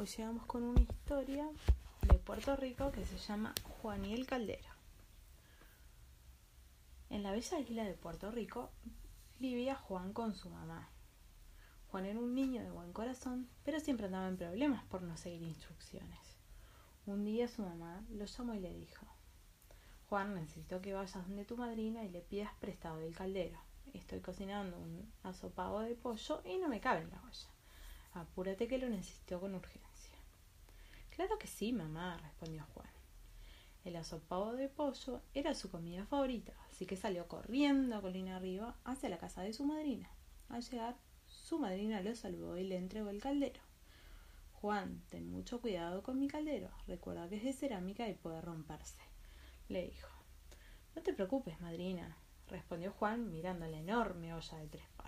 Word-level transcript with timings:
Hoy 0.00 0.06
llegamos 0.06 0.46
con 0.46 0.62
una 0.62 0.80
historia 0.80 1.46
de 2.08 2.14
Puerto 2.14 2.56
Rico 2.56 2.90
que 2.90 3.04
se 3.04 3.18
llama 3.18 3.52
Juaniel 3.82 4.26
Caldero. 4.26 4.70
En 7.10 7.22
la 7.22 7.32
bella 7.32 7.60
isla 7.60 7.84
de 7.84 7.92
Puerto 7.92 8.30
Rico 8.30 8.70
vivía 9.40 9.74
Juan 9.74 10.14
con 10.14 10.34
su 10.34 10.48
mamá. 10.48 10.88
Juan 11.90 12.06
era 12.06 12.18
un 12.18 12.34
niño 12.34 12.62
de 12.62 12.70
buen 12.70 12.94
corazón, 12.94 13.50
pero 13.62 13.78
siempre 13.78 14.06
andaba 14.06 14.28
en 14.28 14.38
problemas 14.38 14.82
por 14.84 15.02
no 15.02 15.18
seguir 15.18 15.42
instrucciones. 15.42 16.38
Un 17.04 17.22
día 17.26 17.46
su 17.46 17.60
mamá 17.60 18.02
lo 18.08 18.24
llamó 18.24 18.54
y 18.54 18.60
le 18.60 18.72
dijo, 18.72 19.04
Juan, 20.08 20.34
necesito 20.34 20.80
que 20.80 20.94
vayas 20.94 21.28
donde 21.28 21.44
tu 21.44 21.58
madrina 21.58 22.04
y 22.04 22.08
le 22.08 22.22
pidas 22.22 22.54
prestado 22.54 22.96
del 23.00 23.14
caldero. 23.14 23.58
Estoy 23.92 24.20
cocinando 24.20 24.78
un 24.78 25.12
asopado 25.24 25.80
de 25.80 25.94
pollo 25.94 26.40
y 26.46 26.56
no 26.56 26.68
me 26.68 26.80
cabe 26.80 27.02
en 27.02 27.10
la 27.10 27.20
olla. 27.20 27.50
Apúrate 28.14 28.66
que 28.66 28.78
lo 28.78 28.88
necesito 28.88 29.38
con 29.38 29.54
urgencia. 29.54 29.89
Claro 31.20 31.38
que 31.38 31.48
sí, 31.48 31.74
mamá, 31.74 32.16
respondió 32.16 32.64
Juan. 32.72 32.88
El 33.84 33.96
asopado 33.96 34.54
de 34.54 34.70
pollo 34.70 35.20
era 35.34 35.54
su 35.54 35.70
comida 35.70 36.06
favorita, 36.06 36.54
así 36.70 36.86
que 36.86 36.96
salió 36.96 37.28
corriendo 37.28 38.00
colina 38.00 38.36
arriba 38.36 38.74
hacia 38.84 39.10
la 39.10 39.18
casa 39.18 39.42
de 39.42 39.52
su 39.52 39.66
madrina. 39.66 40.08
Al 40.48 40.62
llegar, 40.62 40.96
su 41.26 41.58
madrina 41.58 42.00
lo 42.00 42.16
saludó 42.16 42.56
y 42.56 42.64
le 42.64 42.78
entregó 42.78 43.10
el 43.10 43.20
caldero. 43.20 43.60
Juan, 44.62 45.02
ten 45.10 45.30
mucho 45.30 45.60
cuidado 45.60 46.02
con 46.02 46.18
mi 46.18 46.26
caldero. 46.26 46.70
Recuerda 46.86 47.28
que 47.28 47.36
es 47.36 47.44
de 47.44 47.52
cerámica 47.52 48.08
y 48.08 48.14
puede 48.14 48.40
romperse, 48.40 49.02
le 49.68 49.90
dijo. 49.90 50.08
No 50.96 51.02
te 51.02 51.12
preocupes, 51.12 51.60
madrina, 51.60 52.16
respondió 52.48 52.92
Juan 52.92 53.30
mirando 53.30 53.66
la 53.66 53.76
enorme 53.76 54.32
olla 54.32 54.56
de 54.56 54.68
tres. 54.68 54.99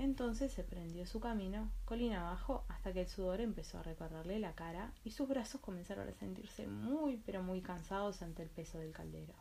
Entonces 0.00 0.50
se 0.50 0.64
prendió 0.64 1.04
su 1.04 1.20
camino, 1.20 1.70
colina 1.84 2.22
abajo, 2.22 2.64
hasta 2.68 2.90
que 2.90 3.02
el 3.02 3.08
sudor 3.08 3.42
empezó 3.42 3.78
a 3.78 3.82
recorrerle 3.82 4.38
la 4.38 4.54
cara 4.54 4.94
y 5.04 5.10
sus 5.10 5.28
brazos 5.28 5.60
comenzaron 5.60 6.08
a 6.08 6.14
sentirse 6.14 6.66
muy 6.66 7.18
pero 7.18 7.42
muy 7.42 7.60
cansados 7.60 8.22
ante 8.22 8.42
el 8.42 8.48
peso 8.48 8.78
del 8.78 8.92
caldero. 8.92 9.34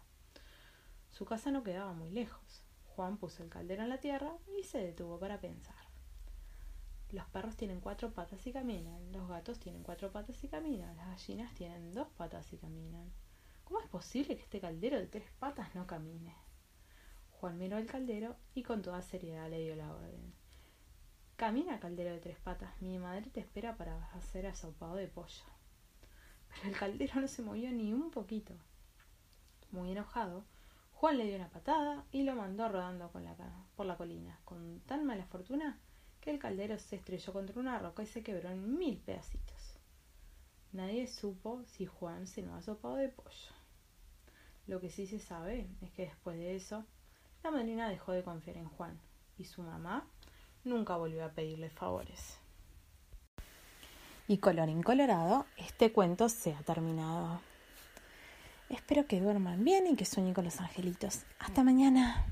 Su 1.11 1.23
casa 1.23 1.49
no 1.49 1.63
quedaba 1.63 1.93
muy 1.93 2.09
lejos. 2.09 2.61
Juan 2.87 3.15
puso 3.15 3.41
el 3.41 3.49
caldero 3.49 3.83
en 3.83 3.89
la 3.89 4.01
tierra 4.01 4.33
y 4.59 4.63
se 4.63 4.79
detuvo 4.79 5.17
para 5.17 5.39
pensar. 5.39 5.77
Los 7.11 7.25
perros 7.27 7.55
tienen 7.55 7.79
cuatro 7.79 8.11
patas 8.13 8.45
y 8.45 8.51
caminan, 8.51 9.13
los 9.13 9.29
gatos 9.29 9.59
tienen 9.59 9.81
cuatro 9.81 10.11
patas 10.11 10.43
y 10.43 10.49
caminan, 10.49 10.97
las 10.97 11.07
gallinas 11.07 11.53
tienen 11.53 11.93
dos 11.93 12.09
patas 12.17 12.51
y 12.51 12.57
caminan. 12.57 13.09
¿Cómo 13.63 13.79
es 13.79 13.87
posible 13.87 14.35
que 14.35 14.43
este 14.43 14.59
caldero 14.59 14.99
de 14.99 15.07
tres 15.07 15.31
patas 15.39 15.73
no 15.73 15.87
camine? 15.87 16.35
Juan 17.31 17.57
miró 17.57 17.77
el 17.77 17.85
caldero 17.85 18.35
y 18.53 18.63
con 18.63 18.81
toda 18.81 19.01
seriedad 19.01 19.49
le 19.49 19.61
dio 19.61 19.77
la 19.77 19.93
orden. 19.93 20.38
Camina, 21.39 21.79
caldero 21.79 22.11
de 22.11 22.19
tres 22.19 22.37
patas, 22.37 22.69
mi 22.81 22.99
madre 22.99 23.29
te 23.29 23.39
espera 23.39 23.77
para 23.77 24.11
hacer 24.11 24.45
asopado 24.45 24.95
de 24.95 25.07
pollo. 25.07 25.45
Pero 26.49 26.67
el 26.67 26.77
caldero 26.77 27.21
no 27.21 27.29
se 27.29 27.41
movió 27.41 27.71
ni 27.71 27.93
un 27.93 28.11
poquito. 28.11 28.53
Muy 29.71 29.93
enojado, 29.93 30.43
Juan 30.95 31.17
le 31.17 31.23
dio 31.23 31.37
una 31.37 31.47
patada 31.47 32.03
y 32.11 32.23
lo 32.23 32.35
mandó 32.35 32.67
rodando 32.67 33.09
por 33.09 33.85
la 33.85 33.95
colina, 33.95 34.37
con 34.43 34.81
tan 34.81 35.05
mala 35.05 35.23
fortuna 35.27 35.79
que 36.19 36.29
el 36.29 36.39
caldero 36.39 36.77
se 36.77 36.97
estrelló 36.97 37.31
contra 37.31 37.57
una 37.57 37.79
roca 37.79 38.03
y 38.03 38.07
se 38.07 38.21
quebró 38.21 38.49
en 38.49 38.77
mil 38.77 38.97
pedacitos. 38.97 39.79
Nadie 40.73 41.07
supo 41.07 41.63
si 41.63 41.85
Juan 41.85 42.27
se 42.27 42.41
no 42.41 42.53
asopado 42.55 42.95
de 42.95 43.07
pollo. 43.07 43.53
Lo 44.67 44.81
que 44.81 44.89
sí 44.89 45.07
se 45.07 45.19
sabe 45.19 45.69
es 45.79 45.89
que 45.91 46.07
después 46.07 46.37
de 46.37 46.57
eso, 46.57 46.85
la 47.43 47.51
madrina 47.51 47.87
dejó 47.87 48.11
de 48.11 48.25
confiar 48.25 48.57
en 48.57 48.67
Juan 48.67 48.99
y 49.37 49.45
su 49.45 49.63
mamá 49.63 50.05
nunca 50.63 50.95
volvió 50.97 51.25
a 51.25 51.29
pedirle 51.29 51.69
favores. 51.69 52.37
Y 54.27 54.37
colorín 54.37 54.83
colorado, 54.83 55.45
este 55.57 55.91
cuento 55.91 56.29
se 56.29 56.53
ha 56.53 56.61
terminado. 56.61 57.41
Espero 58.69 59.07
que 59.07 59.19
duerman 59.19 59.63
bien 59.63 59.87
y 59.87 59.95
que 59.95 60.05
sueñen 60.05 60.33
con 60.33 60.45
los 60.45 60.59
angelitos. 60.59 61.23
Hasta 61.39 61.63
mañana. 61.63 62.27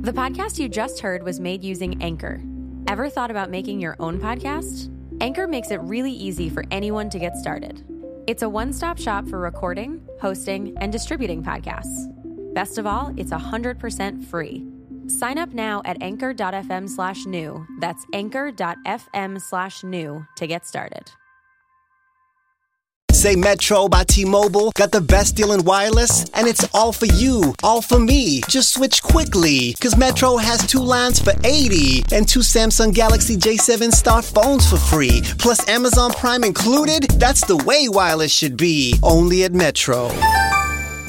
The 0.00 0.12
podcast 0.12 0.58
you 0.58 0.68
just 0.68 0.98
heard 1.00 1.22
was 1.22 1.38
made 1.38 1.62
using 1.62 2.02
Anchor. 2.02 2.40
Ever 2.88 3.08
thought 3.08 3.30
about 3.30 3.50
making 3.50 3.78
your 3.78 3.94
own 4.00 4.18
podcast? 4.18 4.90
Anchor 5.20 5.46
makes 5.46 5.70
it 5.70 5.80
really 5.82 6.10
easy 6.10 6.48
for 6.48 6.64
anyone 6.72 7.08
to 7.10 7.20
get 7.20 7.36
started. 7.36 7.84
It's 8.26 8.42
a 8.42 8.48
one 8.48 8.72
stop 8.72 8.98
shop 8.98 9.28
for 9.28 9.38
recording, 9.38 10.00
hosting, 10.20 10.76
and 10.80 10.90
distributing 10.90 11.44
podcasts. 11.44 12.08
Best 12.54 12.78
of 12.78 12.86
all, 12.86 13.14
it's 13.16 13.30
100% 13.30 14.24
free. 14.24 14.71
Sign 15.18 15.38
up 15.38 15.52
now 15.52 15.82
at 15.84 16.02
anchor.fm 16.02 16.88
slash 16.88 17.26
new. 17.26 17.66
That's 17.80 18.04
anchor.fm 18.12 19.40
slash 19.40 19.84
new 19.84 20.26
to 20.36 20.46
get 20.46 20.66
started. 20.66 21.10
Say 23.12 23.36
Metro 23.36 23.86
by 23.88 24.02
T 24.02 24.24
Mobile 24.24 24.72
got 24.72 24.90
the 24.90 25.00
best 25.00 25.36
deal 25.36 25.52
in 25.52 25.64
wireless, 25.64 26.28
and 26.30 26.48
it's 26.48 26.66
all 26.74 26.92
for 26.92 27.06
you, 27.06 27.54
all 27.62 27.80
for 27.80 28.00
me. 28.00 28.40
Just 28.48 28.72
switch 28.72 29.00
quickly, 29.00 29.72
because 29.72 29.96
Metro 29.96 30.38
has 30.38 30.66
two 30.66 30.80
lines 30.80 31.20
for 31.20 31.32
80 31.44 32.02
and 32.10 32.26
two 32.26 32.40
Samsung 32.40 32.92
Galaxy 32.92 33.36
J7 33.36 33.92
Star 33.92 34.22
phones 34.22 34.68
for 34.68 34.78
free, 34.78 35.22
plus 35.38 35.68
Amazon 35.68 36.10
Prime 36.14 36.42
included. 36.42 37.04
That's 37.10 37.46
the 37.46 37.58
way 37.58 37.88
wireless 37.88 38.32
should 38.32 38.56
be, 38.56 38.98
only 39.04 39.44
at 39.44 39.52
Metro 39.52 40.10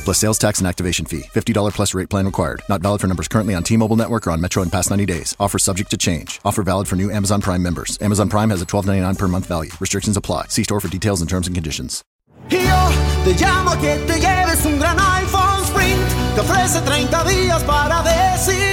plus 0.04 0.18
sales 0.18 0.38
tax 0.38 0.60
and 0.60 0.68
activation 0.68 1.06
fee. 1.06 1.24
$50 1.34 1.74
plus 1.74 1.94
rate 1.94 2.10
plan 2.10 2.26
required. 2.26 2.62
Not 2.70 2.82
valid 2.82 3.02
for 3.02 3.08
numbers 3.08 3.28
currently 3.28 3.56
on 3.56 3.64
T-Mobile 3.64 3.96
network 3.96 4.28
or 4.28 4.32
on 4.32 4.42
Metro 4.42 4.62
in 4.62 4.70
past 4.70 4.90
90 4.90 5.06
days. 5.06 5.36
Offer 5.40 5.60
subject 5.60 5.90
to 5.92 5.98
change. 5.98 6.40
Offer 6.44 6.64
valid 6.64 6.88
for 6.88 6.96
new 6.96 7.10
Amazon 7.10 7.42
Prime 7.42 7.64
members. 7.64 7.98
Amazon 8.02 8.30
Prime 8.30 8.50
has 8.50 8.62
a 8.62 8.66
$12.99 8.66 9.18
per 9.18 9.28
month 9.28 9.46
value. 9.46 9.72
Restrictions 9.80 10.18
apply. 10.18 10.48
See 10.48 10.64
store 10.64 10.80
for 10.80 10.90
details 10.90 11.22
and 11.22 11.30
terms 11.30 11.48
and 11.48 11.56
conditions. 11.56 12.04
Yo 12.50 12.60
te 13.24 13.34
llamo 13.36 13.72
que 13.80 13.96
te 14.06 14.20
lleves 14.20 14.66
un 14.66 14.78
gran 14.78 14.98
iPhone 14.98 15.64
Sprint. 15.66 16.02
Te 16.36 16.42
ofrece 16.42 16.82
30 16.82 17.24
días 17.24 17.64
para 17.64 18.04
decidir. 18.04 18.73